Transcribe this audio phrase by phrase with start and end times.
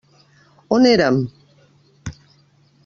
[0.71, 1.29] On érem?